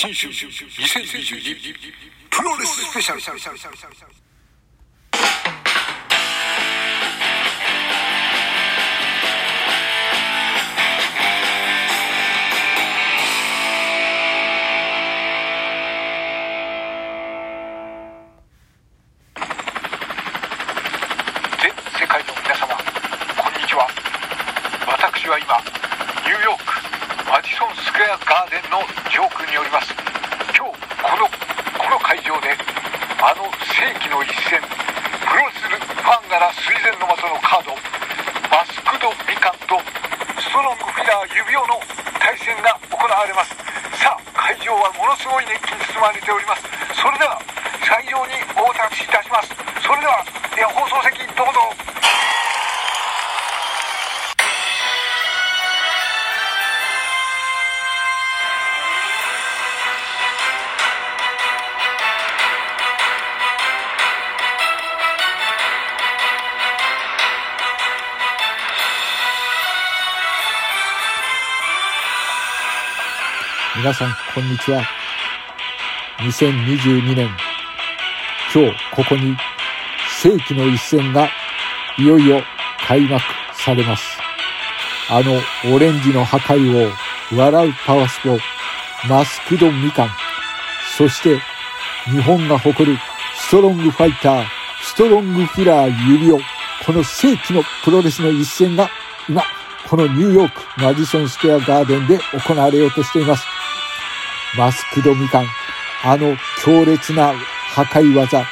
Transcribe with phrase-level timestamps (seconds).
[0.00, 1.76] 新春2022
[2.30, 3.28] プロレススペシャル世
[22.06, 22.72] 界の皆様
[23.36, 23.86] こんにちは
[24.86, 25.60] 私は今
[26.24, 26.64] ニューヨーク
[27.30, 27.80] マディソン
[28.50, 28.82] スクエアガーデンの
[29.14, 29.94] 上空におります。
[30.58, 31.30] 今日この
[31.78, 32.50] この会場で
[33.22, 37.70] あの世紀の一戦プロレスファンなら垂涎の的のカード
[38.50, 39.78] マスクドみかんと
[40.42, 41.78] ストロングフィラー指輪の
[42.18, 43.54] 対戦が行われます。
[44.02, 46.66] さあ会場はものすごい熱気に包まれております。
[46.98, 47.38] それでは
[47.86, 49.54] 会場にお立ちいたします。
[49.78, 50.26] それでは
[73.76, 74.82] 皆さん、こんにちは。
[76.18, 77.28] 2022年、
[78.52, 79.36] 今日ここに
[80.20, 81.28] 世紀の一戦が
[81.96, 82.42] いよいよ
[82.88, 83.22] 開幕
[83.54, 84.18] されます。
[85.08, 85.40] あの
[85.72, 86.90] オレンジの破壊
[87.32, 88.36] 王、笑うパワスポ、
[89.08, 90.08] マスクドみかん、
[90.98, 91.38] そして
[92.06, 92.98] 日本が誇る
[93.36, 94.44] ストロングファイター、
[94.82, 96.40] ストロングフィラー指輪、
[96.84, 98.90] この世紀のプロレスの一戦が
[99.28, 99.44] 今、
[99.88, 103.44] このニューヨークマディソンスクエアガーデンで行われようとしています。
[104.56, 105.46] マスクドみかん、
[106.04, 107.34] あの強烈な
[107.74, 108.44] 破壊技、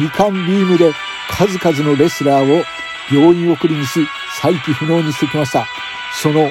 [0.00, 0.92] みかんビームで
[1.28, 2.64] 数々のレスラーを
[3.10, 4.00] 病院送りにし、
[4.40, 5.66] 再起不能にしてきました。
[6.20, 6.50] その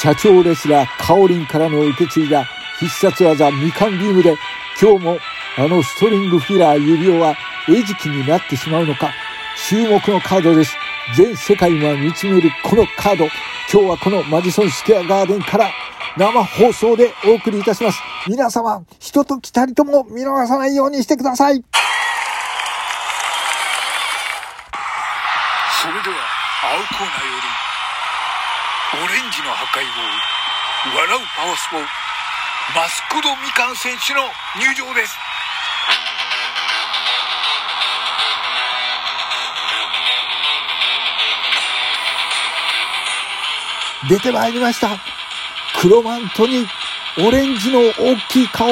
[0.00, 2.46] 社長レスラー、カオリンからの受け継いだ
[2.78, 4.36] 必殺技、みかんビームで、
[4.80, 5.18] 今日も
[5.58, 7.36] あのストリングフィラー指輪は
[7.68, 9.10] 餌食になってしまうのか、
[9.68, 10.74] 注目のカードです。
[11.16, 13.28] 全世界が見つめるこのカード。
[13.72, 15.70] 今日はこのマディソンスクエアガーデンから
[16.18, 18.02] 生放送でお送りいたします。
[18.28, 21.54] 皆様、一ときたりとも見逃さないようにしてください。
[21.54, 21.62] そ
[25.88, 26.16] れでは
[26.68, 27.48] 青コーナーより
[28.92, 31.80] オレンジの破壊王笑うパワスポ
[32.78, 34.20] マスクドみかん選手の
[34.60, 35.16] 入場です
[44.08, 44.98] 出てまいりました。
[45.80, 46.66] 黒マントに
[47.18, 48.68] オレンジの大きい顔、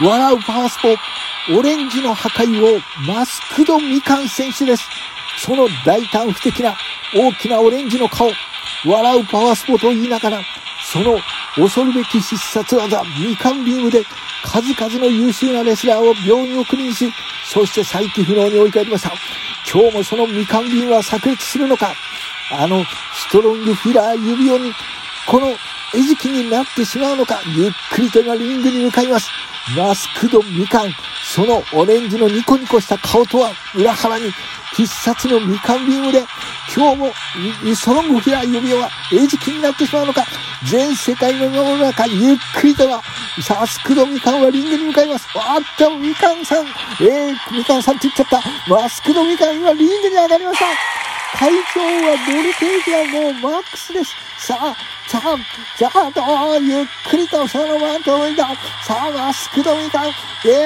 [0.00, 4.88] 笑うパワースポ、オレンジの破壊王、マスクドみかん選手です。
[5.38, 6.76] その大胆不敵な
[7.14, 8.30] 大きなオレンジの顔、
[8.86, 10.40] 笑うパワースポと言いながら、
[10.92, 11.18] その
[11.54, 14.04] 恐るべき必殺技、みかんビームで
[14.44, 17.12] 数々の優秀なレスラーを病院送りにし、
[17.44, 19.12] そして再起不能に追い返りました。
[19.70, 21.94] 今日もそのみかんビームは炸裂するのか？
[22.52, 24.72] あのストロングフィラー指輪に、
[25.26, 25.48] この
[25.94, 29.30] 餌食になってしまうのか、ゆっくりと今リングに向かいます。
[29.76, 30.90] マスクドみかん、
[31.24, 34.32] そのオレンジのニコニコした顔とは裏腹に、
[34.74, 36.24] 必殺のみかんビームで、
[36.74, 37.12] 今日も
[37.74, 40.24] ストロングフィラー指輪は餌食になってしまうのか、
[40.64, 43.02] 全世界の世の中ゆっくりとは、
[43.48, 45.28] マスクドみかんはリングに向かいます。
[45.36, 46.66] あっと、みかんさん、
[47.00, 48.42] えー、みかんさんって言っちゃった。
[48.68, 50.91] マスクドみかん今リングに上がりました。
[51.34, 54.14] 会場はボルテージはもうマックスです。
[54.38, 54.76] さあ、
[55.08, 55.36] さあ、
[55.78, 56.20] さあ、と、
[56.60, 58.54] ゆっくりとそのまま届いた。
[58.86, 60.12] さあ、マスクドみかん、え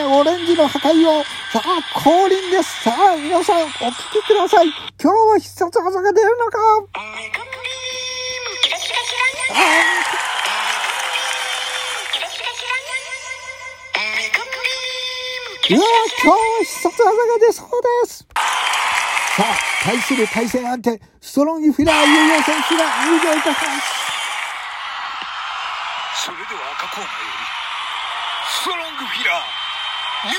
[0.02, 2.82] ー、オレンジの破壊を、さあ、降臨です。
[2.82, 4.66] さあ、皆さん、お聞きください。
[5.02, 6.58] 今日は必殺技が出るのか？
[15.68, 17.68] いや、今日は必殺技が出そう
[18.04, 18.26] です。
[19.36, 19.44] さあ、
[19.86, 23.94] 対する対戦相手、ストロングフィラー有用選手が入場いたします。
[26.24, 27.46] それでは赤コーナーより
[28.50, 29.46] ストロングフィラー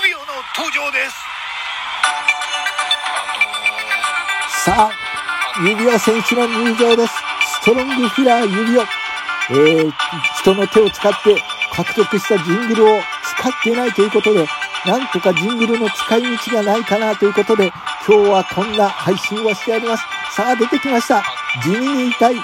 [0.04, 1.16] 指輪の登場です
[4.66, 7.14] さあ、指輪選手の入場です。
[7.62, 8.86] ストロングフィラー指輪。
[9.50, 9.94] えー、
[10.42, 14.46] 人の手を使って獲得したジングルを使っていないということで、
[14.86, 17.72] なんとかジングルの使い道がないかなということで、
[18.08, 20.04] 今日はこんな配信をしております。
[20.32, 21.22] さあ、出てきました。
[21.62, 22.42] 地味に痛い突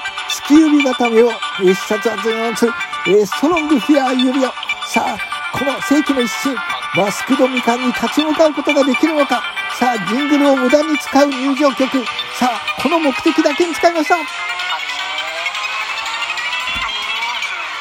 [0.48, 2.68] き指固めを、えー、必殺技を持つ、
[3.08, 4.54] えー、ストロングフィラー指輪。
[4.86, 5.18] さあ、
[5.58, 6.54] この世紀の一瞬、
[6.98, 9.42] マスクドミカンに立ち向かうことができるのか。
[9.80, 12.06] さあ、ジングルを無駄に使う入場曲。
[12.38, 14.16] さあ、この目的だけに使いました。
[14.16, 14.26] フィ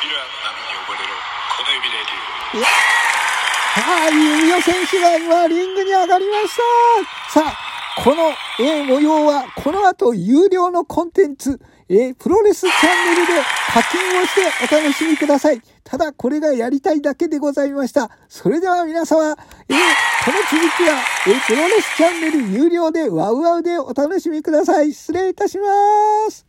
[0.07, 1.19] ラーの波に溺れろ
[1.59, 2.67] この指でデュー
[3.75, 6.57] あ、弓代選手が今リングに上がりまし
[7.35, 7.41] た。
[7.41, 8.31] さあ、この、
[8.61, 13.33] えー模様は、この後有料のコンテンツ、えープロレスチャンネルで
[13.73, 15.61] 課金をしてお楽しみください。
[15.85, 18.11] ただ、これがやりたいだけでございました。
[18.29, 19.37] それでは皆様、えー
[20.25, 24.93] この続きは、えープロレスチャンネル有料でワウワウでお楽しみください。
[24.93, 25.67] 失礼いたしま
[26.31, 26.47] す。